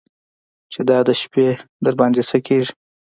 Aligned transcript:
چې 0.71 0.81
دا 0.89 0.97
د 1.07 1.09
شپې 1.21 1.47
درباندې 1.85 2.21
څه 2.29 2.37
کېږي. 2.47 2.71